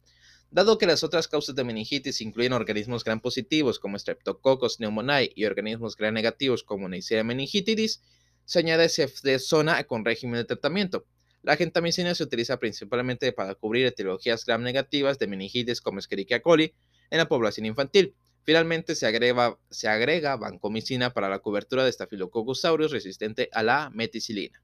Dado 0.53 0.77
que 0.77 0.85
las 0.85 1.01
otras 1.05 1.29
causas 1.29 1.55
de 1.55 1.63
meningitis 1.63 2.19
incluyen 2.19 2.51
organismos 2.51 3.05
gram 3.05 3.21
positivos 3.21 3.79
como 3.79 3.97
Streptococcus 3.97 4.77
pneumoniae 4.77 5.31
y 5.33 5.45
organismos 5.45 5.95
gram 5.95 6.13
negativos 6.13 6.61
como 6.61 6.89
Neisseria 6.89 7.23
meningitidis, 7.23 8.03
se 8.43 8.59
añade 8.59 8.89
zona 9.39 9.81
con 9.85 10.03
régimen 10.03 10.35
de 10.35 10.43
tratamiento. 10.43 11.05
La 11.41 11.55
gentamicina 11.55 12.13
se 12.15 12.23
utiliza 12.23 12.57
principalmente 12.57 13.31
para 13.31 13.55
cubrir 13.55 13.85
etiologías 13.85 14.43
gram 14.45 14.61
negativas 14.61 15.17
de 15.19 15.27
meningitis 15.27 15.79
como 15.79 15.99
Escherichia 15.99 16.41
coli 16.41 16.73
en 17.11 17.19
la 17.19 17.29
población 17.29 17.65
infantil. 17.65 18.13
Finalmente 18.43 18.95
se 18.95 19.05
agrega, 19.05 19.57
se 19.69 19.87
vancomicina 20.37 21.13
para 21.13 21.29
la 21.29 21.39
cobertura 21.39 21.85
de 21.85 21.93
Staphylococcus 21.93 22.65
aureus 22.65 22.91
resistente 22.91 23.47
a 23.53 23.63
la 23.63 23.89
meticilina. 23.93 24.61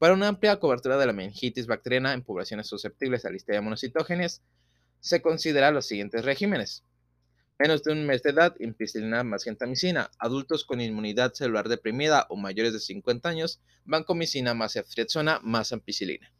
Para 0.00 0.14
una 0.14 0.26
amplia 0.26 0.58
cobertura 0.58 0.98
de 0.98 1.06
la 1.06 1.12
meningitis 1.12 1.68
bacteriana 1.68 2.14
en 2.14 2.24
poblaciones 2.24 2.66
susceptibles 2.66 3.24
a 3.24 3.30
listeria 3.30 3.62
monocitógenes, 3.62 4.42
se 5.00 5.22
consideran 5.22 5.74
los 5.74 5.86
siguientes 5.86 6.24
regímenes. 6.24 6.84
Menos 7.58 7.82
de 7.82 7.92
un 7.92 8.06
mes 8.06 8.22
de 8.22 8.30
edad, 8.30 8.54
ampicilina 8.64 9.24
más 9.24 9.42
gentamicina. 9.42 10.10
Adultos 10.18 10.64
con 10.64 10.80
inmunidad 10.80 11.34
celular 11.34 11.68
deprimida 11.68 12.26
o 12.28 12.36
mayores 12.36 12.72
de 12.72 12.78
50 12.78 13.28
años, 13.28 13.60
vancomicina 13.84 14.54
más 14.54 14.74
ceftriaxona 14.74 15.40
más 15.42 15.72
ampicilina. 15.72 16.30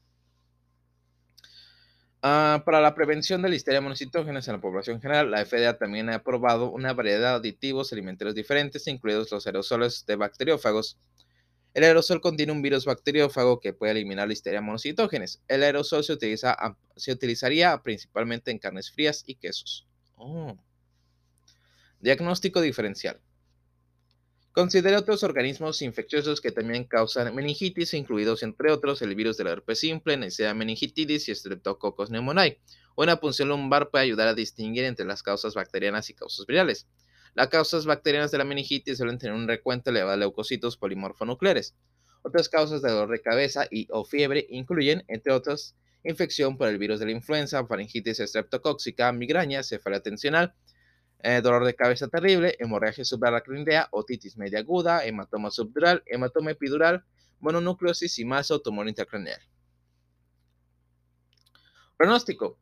Ah, 2.23 2.63
para 2.65 2.81
la 2.81 2.95
prevención 2.97 3.43
de 3.43 3.49
listeria 3.49 3.81
monocitógenes 3.81 4.49
en 4.49 4.55
la 4.55 4.61
población 4.61 5.01
general, 5.01 5.31
la 5.31 5.45
FDA 5.45 5.79
también 5.79 6.09
ha 6.09 6.17
aprobado 6.17 6.71
una 6.71 6.93
variedad 6.93 7.33
de 7.33 7.49
aditivos 7.49 7.93
alimentarios 7.93 8.35
diferentes, 8.35 8.89
incluidos 8.89 9.31
los 9.31 9.47
aerosoles 9.47 10.05
de 10.07 10.17
bacteriófagos. 10.17 10.99
El 11.75 11.85
aerosol 11.85 12.21
contiene 12.21 12.53
un 12.53 12.63
virus 12.63 12.85
bacteriófago 12.85 13.61
que 13.61 13.73
puede 13.73 13.93
eliminar 13.93 14.29
listeria 14.29 14.61
monocitógenes. 14.61 15.43
El 15.49 15.63
aerosol 15.63 16.03
se, 16.03 16.13
utiliza, 16.13 16.57
se 16.97 17.13
utilizaría 17.13 17.81
principalmente 17.83 18.51
en 18.51 18.59
carnes 18.59 18.91
frías 18.91 19.23
y 19.27 19.37
quesos. 19.37 19.87
Oh. 20.17 20.57
Diagnóstico 22.01 22.61
diferencial. 22.61 23.21
Considera 24.53 24.99
otros 24.99 25.23
organismos 25.23 25.83
infecciosos 25.83 26.41
que 26.41 26.51
también 26.51 26.83
causan 26.83 27.33
meningitis, 27.33 27.95
incluidos 27.95 28.43
entre 28.43 28.73
otros 28.73 29.03
el 29.03 29.15
virus 29.15 29.37
de 29.37 29.45
la 29.45 29.53
herpes 29.53 29.79
simple, 29.79 30.17
Neisseria 30.17 30.53
meningitidis 30.53 31.29
y 31.29 31.35
Streptococcus 31.35 32.09
pneumoniae. 32.09 32.59
Una 32.97 33.21
punción 33.21 33.51
lumbar 33.51 33.91
puede 33.91 34.07
ayudar 34.07 34.27
a 34.27 34.35
distinguir 34.35 34.83
entre 34.83 35.07
las 35.07 35.23
causas 35.23 35.55
bacterianas 35.55 36.11
y 36.11 36.15
causas 36.15 36.45
virales. 36.45 36.89
Las 37.35 37.49
causas 37.49 37.87
bacterianas 37.87 38.31
de 38.31 38.39
la 38.39 38.45
meningitis 38.45 38.99
suelen 38.99 39.19
tener 39.19 39.35
un 39.35 39.49
recuento 39.49 39.91
elevado 39.91 40.13
de 40.13 40.19
leucocitos 40.19 40.77
polimorfonucleares. 40.77 41.75
Otras 42.23 42.49
causas 42.49 42.83
de 42.83 42.91
dolor 42.91 43.11
de 43.11 43.21
cabeza 43.21 43.67
y 43.71 43.87
o 43.91 44.05
fiebre 44.05 44.47
incluyen, 44.51 45.05
entre 45.09 45.33
otras, 45.33 45.77
infección 46.05 46.57
por 46.57 46.69
el 46.69 46.79
virus 46.79 47.01
de 47.01 47.07
la 47.07 47.13
influenza, 47.13 47.65
faringitis 47.67 48.21
estreptocóxica, 48.21 49.13
migraña, 49.13 49.63
cefalea 49.63 50.01
tensional, 50.01 50.55
eh, 51.21 51.41
dolor 51.43 51.65
de 51.65 51.75
cabeza 51.75 52.09
terrible, 52.09 52.57
hemorragia 52.59 53.05
subaracnoidea, 53.05 53.89
otitis 53.91 54.37
media 54.37 54.61
aguda, 54.61 55.05
hematoma 55.05 55.51
subdural, 55.51 56.03
hematoma 56.07 56.53
epidural, 56.53 57.05
mononucleosis 57.41 58.19
y 58.19 58.25
masa 58.25 58.55
o 58.55 58.61
tumor 58.61 58.89
intracraneal. 58.89 59.41
Pronóstico. 61.97 62.59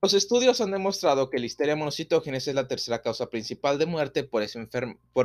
Los 0.00 0.14
estudios 0.14 0.60
han 0.60 0.70
demostrado 0.70 1.28
que 1.28 1.40
la 1.40 1.46
histeria 1.46 1.74
monocitógenes 1.74 2.46
es 2.46 2.54
la 2.54 2.68
tercera 2.68 3.02
causa 3.02 3.30
principal 3.30 3.78
de 3.78 3.86
muerte 3.86 4.22
por, 4.22 4.44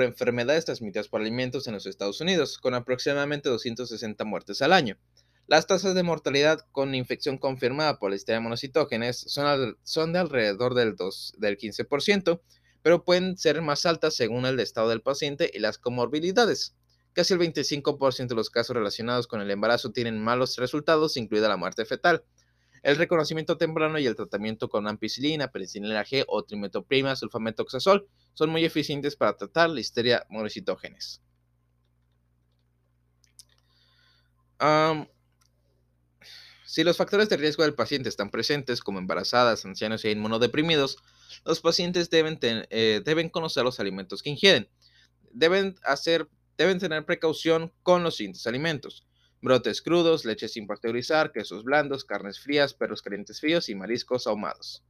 enfermedades 0.01 0.65
transmitidas 0.65 1.09
por 1.09 1.21
alimentos 1.21 1.67
en 1.67 1.75
los 1.75 1.85
Estados 1.85 2.19
Unidos, 2.21 2.57
con 2.57 2.73
aproximadamente 2.73 3.49
260 3.49 4.25
muertes 4.25 4.63
al 4.63 4.73
año. 4.73 4.97
Las 5.45 5.67
tasas 5.67 5.93
de 5.93 6.01
mortalidad 6.01 6.65
con 6.71 6.95
infección 6.95 7.37
confirmada 7.37 7.99
por 7.99 8.09
listeria 8.09 8.39
monocitógenes 8.39 9.23
son, 9.27 10.11
de 10.11 10.19
alrededor 10.19 10.73
del, 10.73 10.95
2, 10.95 11.35
del 11.37 11.59
15%, 11.59 12.41
pero 12.81 13.03
pueden 13.03 13.37
ser 13.37 13.61
más 13.61 13.85
altas 13.85 14.15
según 14.15 14.47
el 14.47 14.59
estado 14.59 14.89
del 14.89 15.03
paciente 15.03 15.51
y 15.53 15.59
las 15.59 15.77
comorbilidades. 15.77 16.75
Casi 17.13 17.35
el 17.35 17.39
25% 17.39 18.27
de 18.27 18.35
los 18.35 18.49
casos 18.49 18.75
relacionados 18.75 19.27
con 19.27 19.39
el 19.39 19.51
embarazo 19.51 19.91
tienen 19.91 20.19
malos 20.19 20.57
resultados, 20.57 21.15
incluida 21.15 21.47
la 21.47 21.57
muerte 21.57 21.85
fetal. 21.85 22.23
El 22.83 22.97
reconocimiento 22.97 23.57
temprano 23.57 23.97
y 23.97 24.05
el 24.05 24.15
tratamiento 24.15 24.67
con 24.67 24.87
ampicilina, 24.87 25.47
penicilina 25.47 26.03
G 26.03 26.25
o 26.27 26.43
trimetoprima, 26.43 27.15
sulfametoxazol 27.15 28.07
son 28.33 28.49
muy 28.49 28.65
eficientes 28.65 29.15
para 29.15 29.37
tratar 29.37 29.69
listeria 29.69 30.25
monocitógenes. 30.29 31.21
Si 36.65 36.83
los 36.83 36.97
factores 36.97 37.29
de 37.29 37.37
riesgo 37.37 37.63
del 37.63 37.73
paciente 37.73 38.09
están 38.09 38.29
presentes, 38.29 38.81
como 38.81 38.99
embarazadas, 38.99 39.63
ancianos 39.63 40.03
e 40.03 40.11
inmunodeprimidos, 40.11 40.97
los 41.45 41.61
pacientes 41.61 42.09
deben, 42.09 42.39
eh, 42.41 43.01
deben 43.05 43.29
conocer 43.29 43.63
los 43.63 43.79
alimentos 43.79 44.21
que 44.23 44.31
ingieren. 44.31 44.69
Deben, 45.31 45.75
deben 46.57 46.79
tener 46.79 47.05
precaución 47.05 47.71
con 47.83 48.03
los 48.03 48.15
siguientes 48.15 48.47
alimentos. 48.47 49.05
Brotes 49.43 49.81
crudos, 49.81 50.23
leche 50.23 50.47
sin 50.47 50.67
pasteurizar, 50.67 51.33
quesos 51.33 51.65
blandos, 51.65 52.05
carnes 52.05 52.39
frías, 52.39 52.73
perros 52.73 53.01
calientes 53.01 53.41
fríos 53.41 53.67
y 53.67 53.75
mariscos 53.75 54.25
ahumados. 54.25 54.85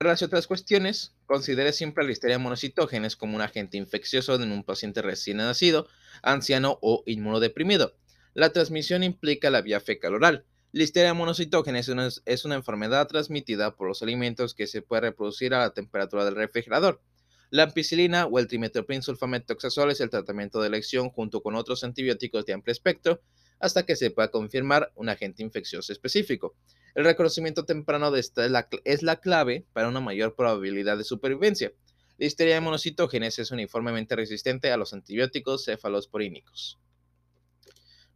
Hacia 0.00 0.26
otras 0.26 0.48
cuestiones, 0.48 1.14
considere 1.26 1.72
siempre 1.72 2.02
la 2.02 2.08
listeria 2.08 2.40
monocitógenes 2.40 3.14
como 3.14 3.36
un 3.36 3.42
agente 3.42 3.76
infeccioso 3.76 4.34
en 4.34 4.50
un 4.50 4.64
paciente 4.64 5.00
recién 5.00 5.36
nacido, 5.36 5.86
anciano 6.22 6.80
o 6.82 7.04
inmunodeprimido. 7.06 7.94
La 8.34 8.50
transmisión 8.50 9.04
implica 9.04 9.50
la 9.50 9.62
vía 9.62 9.78
fecal-oral. 9.78 10.46
Listeria 10.72 11.14
monocitógenes 11.14 11.88
es 12.26 12.44
una, 12.44 12.54
enfermedad 12.54 13.06
transmitida 13.06 13.74
por 13.74 13.88
los 13.88 14.02
alimentos 14.02 14.54
que 14.54 14.66
se 14.66 14.82
puede 14.82 15.00
reproducir 15.00 15.54
a 15.54 15.60
la 15.60 15.70
temperatura 15.70 16.26
del 16.26 16.36
refrigerador. 16.36 17.00
La 17.48 17.62
ampicilina 17.62 18.26
o 18.26 18.38
el 18.38 18.48
trimetoprim 18.48 19.00
sulfametoxazol 19.00 19.90
es 19.90 20.02
el 20.02 20.10
tratamiento 20.10 20.60
de 20.60 20.66
elección 20.66 21.08
junto 21.08 21.42
con 21.42 21.54
otros 21.54 21.84
antibióticos 21.84 22.44
de 22.44 22.52
amplio 22.52 22.72
espectro 22.72 23.22
hasta 23.60 23.86
que 23.86 23.96
se 23.96 24.10
pueda 24.10 24.30
confirmar 24.30 24.92
un 24.94 25.08
agente 25.08 25.42
infeccioso 25.42 25.90
específico. 25.90 26.54
El 26.94 27.04
reconocimiento 27.04 27.64
temprano 27.64 28.10
de 28.10 28.20
esta 28.20 28.44
es 28.84 29.02
la, 29.02 29.16
clave 29.16 29.64
para 29.72 29.88
una 29.88 30.00
mayor 30.00 30.34
probabilidad 30.36 30.98
de 30.98 31.04
supervivencia. 31.04 31.72
La 32.18 32.26
histeria 32.26 32.60
monocitógenes 32.60 33.38
es 33.38 33.50
uniformemente 33.50 34.16
resistente 34.16 34.70
a 34.70 34.76
los 34.76 34.92
antibióticos 34.92 35.64
cefalosporínicos. 35.64 36.78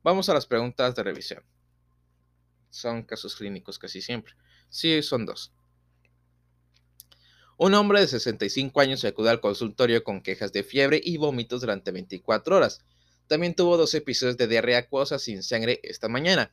Vamos 0.02 0.28
a 0.28 0.34
las 0.34 0.46
preguntas 0.46 0.94
de 0.94 1.02
revisión. 1.02 1.42
Son 2.72 3.02
casos 3.02 3.36
clínicos 3.36 3.78
casi 3.78 4.00
siempre. 4.00 4.34
Sí, 4.70 5.02
son 5.02 5.26
dos. 5.26 5.52
Un 7.58 7.74
hombre 7.74 8.00
de 8.00 8.08
65 8.08 8.80
años 8.80 9.00
se 9.00 9.08
acude 9.08 9.28
al 9.28 9.40
consultorio 9.40 10.02
con 10.02 10.22
quejas 10.22 10.52
de 10.52 10.64
fiebre 10.64 11.00
y 11.04 11.18
vómitos 11.18 11.60
durante 11.60 11.92
24 11.92 12.56
horas. 12.56 12.80
También 13.26 13.54
tuvo 13.54 13.76
dos 13.76 13.94
episodios 13.94 14.38
de 14.38 14.48
diarrea 14.48 14.78
acuosa 14.78 15.18
sin 15.18 15.42
sangre 15.42 15.80
esta 15.82 16.08
mañana. 16.08 16.52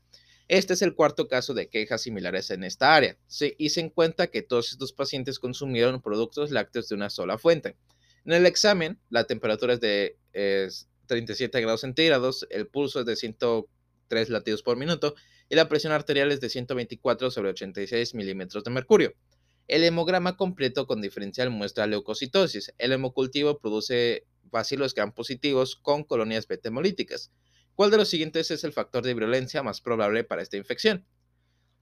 Este 0.50 0.74
es 0.74 0.82
el 0.82 0.94
cuarto 0.94 1.30
caso 1.30 1.54
de 1.54 1.70
quejas 1.70 2.02
similares 2.02 2.50
en 2.52 2.64
esta 2.64 2.96
área, 2.96 3.18
se 3.28 3.56
cuenta 3.94 4.28
que 4.28 4.42
todos 4.42 4.72
estos 4.72 4.92
pacientes 4.92 5.40
consumieron 5.40 6.02
productos 6.02 6.52
lácteos 6.52 6.90
de 6.90 6.96
una 6.96 7.10
sola 7.10 7.38
fuente. 7.38 7.78
En 8.26 8.34
el 8.34 8.46
examen, 8.46 9.00
la 9.10 9.24
temperatura 9.24 9.76
es 9.76 9.80
de 9.80 10.18
37 11.06 11.62
grados 11.62 11.82
centígrados, 11.82 12.46
el 12.50 12.68
pulso 12.68 13.00
es 13.00 13.06
de 13.06 13.16
103 13.16 14.30
latidos 14.30 14.64
por 14.64 14.76
minuto 14.76 15.16
y 15.50 15.56
la 15.56 15.68
presión 15.68 15.92
arterial 15.92 16.32
es 16.32 16.40
de 16.40 16.50
124 16.50 17.32
sobre 17.32 17.50
86 17.50 18.14
milímetros 18.14 18.64
de 18.64 18.72
mercurio. 18.72 19.16
El 19.68 19.84
hemograma 19.84 20.38
completo 20.38 20.88
con 20.88 21.02
diferencial 21.02 21.50
muestra 21.50 21.88
leucocitosis. 21.88 22.74
El 22.78 22.92
hemocultivo 22.92 23.60
produce 23.60 24.26
bacilos 24.44 24.94
gram 24.96 25.12
positivos 25.12 25.76
con 25.76 26.04
colonias 26.04 26.48
beta 26.48 26.70
hemolíticas. 26.70 27.32
¿Cuál 27.76 27.92
de 27.92 27.98
los 27.98 28.10
siguientes 28.10 28.52
es 28.52 28.64
el 28.64 28.74
factor 28.74 29.04
de 29.04 29.14
virulencia 29.14 29.64
más 29.64 29.82
probable 29.82 30.24
para 30.24 30.42
esta 30.42 30.58
infección? 30.58 31.06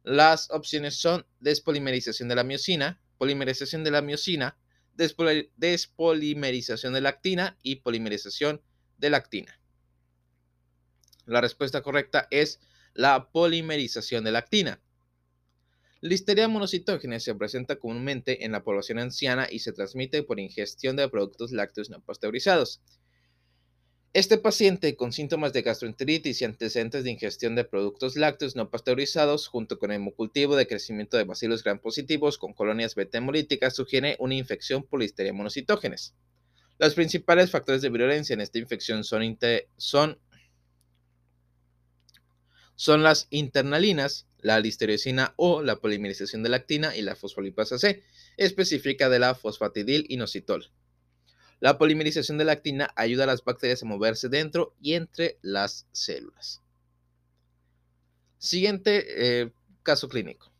Las 0.04 0.50
opciones 0.52 0.96
son 0.96 1.26
despolimerización 1.40 2.30
de 2.30 2.36
la 2.36 2.44
miocina, 2.44 3.02
polimerización 3.18 3.84
de 3.84 3.92
la 3.92 4.02
miocina, 4.02 4.58
despolimerización 4.96 6.94
de 6.94 7.02
lactina 7.02 7.58
y 7.64 7.78
polimerización 7.78 8.62
de 8.98 9.10
lactina. 9.10 9.60
La 11.26 11.42
respuesta 11.42 11.82
correcta 11.82 12.28
es 12.32 12.60
la 12.98 13.30
polimerización 13.32 14.24
de 14.24 14.32
lactina. 14.32 14.82
La 16.02 16.14
histeria 16.16 16.48
monocitógena 16.48 17.20
se 17.20 17.36
presenta 17.36 17.78
comúnmente 17.78 18.44
en 18.44 18.52
la 18.52 18.64
población 18.64 18.98
anciana 18.98 19.48
y 19.50 19.60
se 19.60 19.72
transmite 19.72 20.24
por 20.24 20.40
ingestión 20.40 20.96
de 20.96 21.08
productos 21.08 21.52
lácteos 21.52 21.92
no 21.92 22.02
pasteurizados. 22.02 22.82
Este 24.14 24.40
paciente 24.40 24.96
con 24.96 25.14
síntomas 25.14 25.54
de 25.54 25.62
gastroenteritis 25.62 26.42
y 26.42 26.46
antecedentes 26.46 27.04
de 27.04 27.12
ingestión 27.12 27.54
de 27.56 27.66
productos 27.66 28.16
lácteos 28.16 28.56
no 28.56 28.72
pasteurizados, 28.72 29.48
junto 29.48 29.78
con 29.78 29.92
hemocultivo 29.92 30.56
de 30.56 30.66
crecimiento 30.66 31.18
de 31.18 31.26
bacilos 31.26 31.64
gram 31.64 31.78
positivos 31.78 32.40
con 32.40 32.54
colonias 32.54 32.96
beta 32.96 33.20
hemolíticas, 33.20 33.76
sugiere 33.76 34.16
una 34.20 34.34
infección 34.34 34.82
por 34.82 35.02
listeria 35.02 35.34
monocitógenes. 35.34 36.16
Los 36.80 36.96
principales 36.96 37.52
factores 37.52 37.84
de 37.84 37.90
virulencia 37.90 38.34
en 38.34 38.42
esta 38.42 38.58
infección 38.58 39.04
son, 39.04 39.38
son 39.78 40.20
son 42.78 43.02
las 43.02 43.28
internalinas, 43.32 44.28
la 44.38 44.60
listeriosina 44.60 45.34
O, 45.36 45.64
la 45.64 45.80
polimerización 45.82 46.44
de 46.44 46.50
lactina 46.50 46.96
y 46.96 47.02
la 47.02 47.16
fosfolipasa 47.16 47.80
C, 47.80 48.04
específica 48.38 49.10
de 49.10 49.18
la 49.18 49.34
fosfatidil 49.34 50.06
inositol. 50.10 50.72
La 51.60 51.80
polimerización 51.80 52.38
de 52.38 52.46
lactina 52.46 52.94
ayuda 52.96 53.24
a 53.24 53.28
las 53.28 53.44
bacterias 53.44 53.82
a 53.82 53.88
moverse 53.88 54.30
dentro 54.30 54.76
y 54.80 54.94
entre 54.94 55.40
las 55.42 55.88
células. 55.92 56.62
Siguiente 58.38 59.06
eh, 59.42 59.52
caso 59.82 60.08
clínico. 60.08 60.52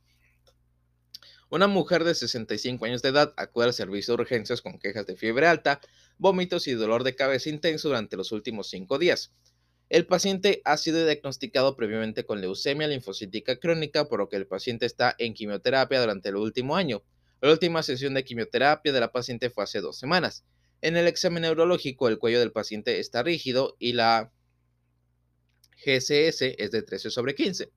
Una 1.50 1.68
mujer 1.68 2.04
de 2.04 2.16
65 2.16 2.84
años 2.84 3.04
de 3.04 3.10
edad 3.10 3.36
acude 3.38 3.66
al 3.66 3.74
servicio 3.74 4.16
de 4.16 4.24
urgencias 4.24 4.64
con 4.64 4.80
quejas 4.80 5.06
de 5.06 5.16
fiebre 5.16 5.46
alta, 5.46 5.80
vómitos 6.18 6.68
y 6.68 6.74
dolor 6.74 7.04
de 7.04 7.16
cabeza 7.16 7.50
intenso 7.50 7.90
durante 7.90 8.18
los 8.18 8.32
últimos 8.32 8.72
cinco 8.72 8.98
días. 8.98 9.32
El 9.90 10.06
paciente 10.06 10.62
ha 10.66 10.76
sido 10.76 11.06
diagnosticado 11.06 11.78
previamente 11.78 12.26
con 12.26 12.42
leucemia 12.42 12.88
linfocítica 12.88 13.58
crónica, 13.58 14.10
por 14.10 14.20
lo 14.20 14.28
que 14.28 14.36
el 14.36 14.46
paciente 14.46 14.86
está 14.86 15.16
en 15.18 15.34
quimioterapia 15.34 16.02
durante 16.02 16.28
el 16.28 16.36
último 16.36 16.76
año. 16.76 17.04
La 17.40 17.52
última 17.52 17.82
sesión 17.84 18.14
de 18.14 18.26
quimioterapia 18.26 18.92
de 18.92 19.00
la 19.00 19.14
paciente 19.14 19.50
fue 19.50 19.64
hace 19.64 19.80
dos 19.80 19.98
semanas. 19.98 20.44
En 20.82 20.98
el 20.98 21.08
examen 21.08 21.44
neurológico, 21.44 22.10
el 22.10 22.20
cuello 22.20 22.40
del 22.40 22.52
paciente 22.52 23.00
está 23.00 23.24
rígido 23.24 23.78
y 23.80 23.94
la 23.94 24.32
GCS 25.86 26.42
es 26.58 26.72
de 26.72 26.82
13 26.82 27.10
sobre 27.10 27.34
15. 27.34 27.72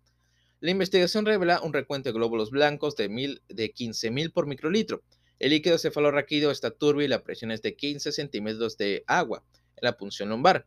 La 0.59 0.71
investigación 0.73 1.25
revela 1.25 1.61
un 1.63 1.73
recuento 1.73 2.09
de 2.09 2.13
glóbulos 2.13 2.51
blancos 2.51 2.97
de, 2.97 3.07
de 3.49 3.73
15.000 3.73 4.33
por 4.33 4.47
microlitro. 4.47 5.03
El 5.39 5.51
líquido 5.51 5.79
cefalorraquídeo 5.79 6.51
está 6.51 6.73
turbio 6.73 7.05
y 7.05 7.09
la 7.09 7.23
presión 7.23 7.53
es 7.53 7.63
de 7.63 7.77
15 7.77 8.11
centímetros 8.11 8.77
de 8.77 9.05
agua 9.07 9.45
en 9.77 9.85
la 9.87 9.97
punción 9.97 10.29
lumbar. 10.29 10.67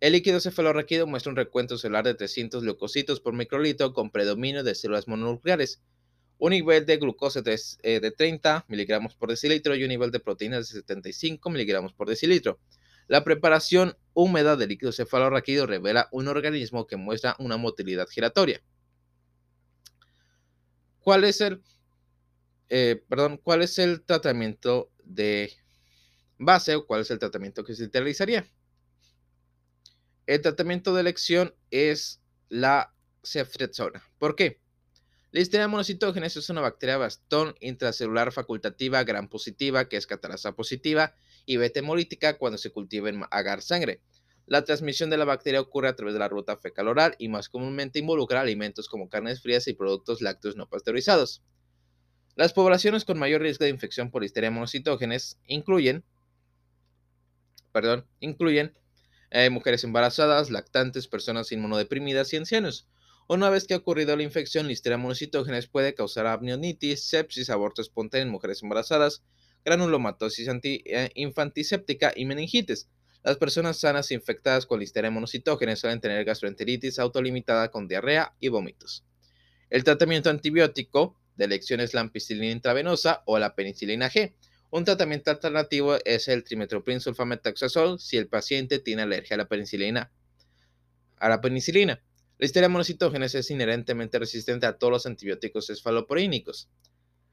El 0.00 0.12
líquido 0.12 0.38
cefalorraquídeo 0.38 1.08
muestra 1.08 1.30
un 1.30 1.36
recuento 1.36 1.76
celular 1.76 2.04
de 2.04 2.14
300 2.14 2.62
leucocitos 2.62 3.20
por 3.20 3.34
microlitro 3.34 3.92
con 3.92 4.10
predominio 4.10 4.62
de 4.62 4.76
células 4.76 5.08
mononucleares, 5.08 5.82
un 6.38 6.50
nivel 6.50 6.86
de 6.86 6.98
glucosa 6.98 7.42
de, 7.42 7.58
30 8.16 8.56
eh, 8.58 8.62
miligramos 8.68 9.16
por 9.16 9.28
decilitro 9.30 9.74
y 9.74 9.82
un 9.82 9.88
nivel 9.88 10.12
de 10.12 10.20
proteínas 10.20 10.68
de 10.68 10.80
75 10.80 11.50
miligramos 11.50 11.92
por 11.94 12.08
decilitro. 12.08 12.60
La 13.08 13.24
preparación 13.24 13.96
húmeda 14.14 14.54
del 14.54 14.68
líquido 14.68 14.92
cefalorraquídeo 14.92 15.66
revela 15.66 16.08
un 16.12 16.28
organismo 16.28 16.86
que 16.86 16.96
muestra 16.96 17.34
una 17.40 17.56
motilidad 17.56 18.06
giratoria. 18.06 18.62
¿Cuál 21.00 21.24
es 21.24 21.40
el, 21.40 21.60
eh, 22.68 23.02
perdón, 23.08 23.40
cuál 23.42 23.62
es 23.62 23.80
el 23.80 24.02
tratamiento 24.02 24.92
de 25.02 25.52
base 26.38 26.76
o 26.76 26.86
cuál 26.86 27.00
es 27.00 27.10
el 27.10 27.18
tratamiento 27.18 27.64
que 27.64 27.74
se 27.74 27.90
realizaría? 27.92 28.48
El 30.28 30.42
tratamiento 30.42 30.94
de 30.94 31.00
elección 31.00 31.54
es 31.70 32.20
la 32.50 32.92
ceftriaxona. 33.24 34.02
¿Por 34.18 34.36
qué? 34.36 34.60
La 35.30 35.40
Listeria 35.40 35.68
monocitógenes 35.68 36.36
es 36.36 36.50
una 36.50 36.60
bacteria 36.60 36.98
bastón 36.98 37.54
intracelular 37.60 38.30
facultativa 38.30 39.02
gram 39.04 39.30
positiva 39.30 39.88
que 39.88 39.96
es 39.96 40.06
catalasa 40.06 40.52
positiva 40.52 41.14
y 41.46 41.56
beta 41.56 41.78
hemolítica 41.78 42.36
cuando 42.36 42.58
se 42.58 42.70
cultiva 42.70 43.08
en 43.08 43.22
agar 43.30 43.62
sangre. 43.62 44.02
La 44.44 44.64
transmisión 44.64 45.08
de 45.08 45.16
la 45.16 45.24
bacteria 45.24 45.62
ocurre 45.62 45.88
a 45.88 45.96
través 45.96 46.12
de 46.12 46.20
la 46.20 46.28
ruta 46.28 46.58
fecal 46.58 46.88
oral 46.88 47.14
y 47.18 47.28
más 47.28 47.48
comúnmente 47.48 47.98
involucra 47.98 48.42
alimentos 48.42 48.86
como 48.86 49.08
carnes 49.08 49.40
frías 49.40 49.66
y 49.66 49.72
productos 49.72 50.20
lácteos 50.20 50.56
no 50.56 50.68
pasteurizados. 50.68 51.42
Las 52.36 52.52
poblaciones 52.52 53.06
con 53.06 53.18
mayor 53.18 53.40
riesgo 53.40 53.64
de 53.64 53.70
infección 53.70 54.10
por 54.10 54.20
listeria 54.20 54.50
monocitógenes 54.50 55.38
incluyen, 55.46 56.04
perdón, 57.72 58.06
incluyen 58.20 58.76
hay 59.30 59.50
mujeres 59.50 59.84
embarazadas, 59.84 60.50
lactantes, 60.50 61.08
personas 61.08 61.52
inmunodeprimidas 61.52 62.32
y 62.32 62.36
ancianos. 62.36 62.88
Una 63.28 63.50
vez 63.50 63.66
que 63.66 63.74
ha 63.74 63.78
ocurrido 63.78 64.16
la 64.16 64.22
infección, 64.22 64.68
listeria 64.68 64.96
monocitógenes 64.96 65.66
puede 65.66 65.94
causar 65.94 66.26
amnionitis, 66.26 67.04
sepsis, 67.04 67.50
aborto 67.50 67.82
espontáneo 67.82 68.26
en 68.26 68.32
mujeres 68.32 68.62
embarazadas, 68.62 69.22
granulomatosis 69.64 70.48
eh, 70.62 71.10
infantiséptica 71.14 72.12
y 72.16 72.24
meningitis. 72.24 72.88
Las 73.22 73.36
personas 73.36 73.78
sanas 73.78 74.10
infectadas 74.12 74.64
con 74.64 74.80
listeria 74.80 75.10
monocitógenes 75.10 75.80
suelen 75.80 76.00
tener 76.00 76.24
gastroenteritis 76.24 76.98
autolimitada 76.98 77.70
con 77.70 77.86
diarrea 77.86 78.34
y 78.40 78.48
vómitos. 78.48 79.04
El 79.68 79.84
tratamiento 79.84 80.30
antibiótico 80.30 81.20
de 81.36 81.44
elección 81.44 81.80
es 81.80 81.92
la 81.92 82.00
ampicilina 82.00 82.50
intravenosa 82.50 83.22
o 83.26 83.38
la 83.38 83.54
penicilina 83.54 84.08
G. 84.08 84.32
Un 84.70 84.84
tratamiento 84.84 85.30
alternativo 85.30 85.96
es 86.04 86.28
el 86.28 86.44
trimetoprim 86.44 87.00
sulfametaxazol 87.00 87.98
si 87.98 88.18
el 88.18 88.28
paciente 88.28 88.78
tiene 88.78 89.02
alergia 89.02 89.34
a 89.34 89.38
la 89.38 89.48
penicilina. 89.48 90.12
A 91.16 91.28
la 91.30 91.40
penicilina. 91.40 92.02
La 92.36 92.46
histeria 92.46 92.68
monocitógenes 92.68 93.34
es 93.34 93.50
inherentemente 93.50 94.18
resistente 94.18 94.66
a 94.66 94.76
todos 94.76 94.92
los 94.92 95.06
antibióticos 95.06 95.70
esfaloporínicos. 95.70 96.68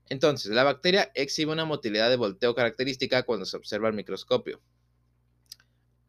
Entonces, 0.07 0.51
la 0.51 0.63
bacteria 0.63 1.11
exhibe 1.13 1.51
una 1.51 1.65
motilidad 1.65 2.09
de 2.09 2.15
volteo 2.15 2.55
característica 2.55 3.23
cuando 3.23 3.45
se 3.45 3.57
observa 3.57 3.89
al 3.89 3.93
microscopio. 3.93 4.61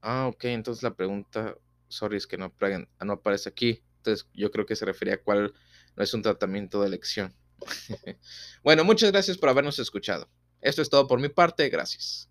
Ah, 0.00 0.28
ok, 0.28 0.44
entonces 0.44 0.84
la 0.84 0.94
pregunta, 0.94 1.56
sorry, 1.88 2.18
es 2.18 2.26
que 2.26 2.38
no 2.38 2.54
aparece 3.12 3.48
aquí. 3.48 3.82
Entonces, 3.98 4.28
yo 4.32 4.52
creo 4.52 4.64
que 4.64 4.76
se 4.76 4.84
refería 4.84 5.14
a 5.14 5.22
cuál 5.22 5.52
no 5.96 6.04
es 6.04 6.14
un 6.14 6.22
tratamiento 6.22 6.80
de 6.80 6.86
elección. 6.86 7.34
bueno, 8.62 8.84
muchas 8.84 9.10
gracias 9.10 9.36
por 9.36 9.48
habernos 9.48 9.80
escuchado. 9.80 10.28
Esto 10.66 10.83
es 10.83 10.90
todo 10.90 11.07
por 11.07 11.20
mi 11.20 11.29
parte, 11.29 11.68
gracias. 11.68 12.29